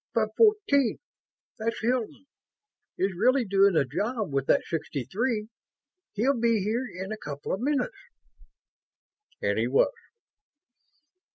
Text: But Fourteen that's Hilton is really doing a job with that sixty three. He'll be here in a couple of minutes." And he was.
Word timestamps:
But 0.15 0.31
Fourteen 0.35 0.97
that's 1.59 1.79
Hilton 1.81 2.25
is 2.97 3.13
really 3.15 3.45
doing 3.45 3.75
a 3.75 3.85
job 3.85 4.33
with 4.33 4.47
that 4.47 4.63
sixty 4.67 5.03
three. 5.03 5.47
He'll 6.13 6.39
be 6.39 6.63
here 6.63 6.87
in 6.91 7.11
a 7.11 7.17
couple 7.17 7.53
of 7.53 7.61
minutes." 7.61 8.09
And 9.43 9.59
he 9.59 9.67
was. 9.67 9.93